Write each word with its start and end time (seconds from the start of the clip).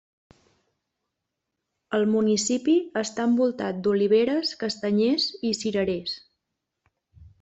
El 1.97 2.07
municipi 2.13 2.75
està 3.03 3.27
envoltat 3.31 3.85
d'oliveres, 3.89 4.55
castanyers 4.65 5.29
i 5.51 5.53
cirerers. 5.61 6.17